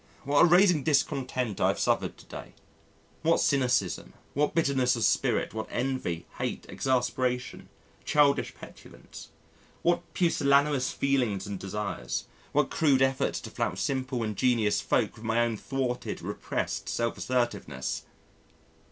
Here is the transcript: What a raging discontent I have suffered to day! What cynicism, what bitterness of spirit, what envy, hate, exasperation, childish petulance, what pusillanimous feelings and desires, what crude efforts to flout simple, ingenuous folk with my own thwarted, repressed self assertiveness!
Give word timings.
What 0.23 0.41
a 0.41 0.45
raging 0.45 0.81
discontent 0.83 1.61
I 1.61 1.67
have 1.67 1.77
suffered 1.77 2.17
to 2.17 2.25
day! 2.25 2.55
What 3.21 3.39
cynicism, 3.39 4.13
what 4.33 4.55
bitterness 4.55 4.95
of 4.95 5.03
spirit, 5.03 5.53
what 5.53 5.67
envy, 5.69 6.25
hate, 6.39 6.65
exasperation, 6.67 7.69
childish 8.03 8.55
petulance, 8.55 9.29
what 9.83 10.11
pusillanimous 10.15 10.91
feelings 10.91 11.45
and 11.45 11.59
desires, 11.59 12.23
what 12.51 12.71
crude 12.71 13.03
efforts 13.03 13.39
to 13.41 13.51
flout 13.51 13.77
simple, 13.77 14.23
ingenuous 14.23 14.81
folk 14.81 15.13
with 15.17 15.23
my 15.23 15.39
own 15.41 15.55
thwarted, 15.55 16.23
repressed 16.23 16.89
self 16.89 17.15
assertiveness! 17.19 18.01